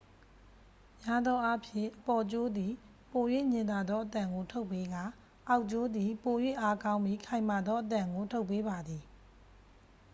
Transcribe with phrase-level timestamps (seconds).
[1.03, 2.71] များသောအားဖြင့် အပေါ်ကြိုးသည်
[3.11, 5.03] ပို၍ညင်သာသောအသံကိုထုတ်ပေးကာ
[5.47, 9.03] အောက်ကြိုးသည် ပို၍အားကောင်းပြီး ခိုင်မာသောအသံကို ထုတ်ပေးပါသည်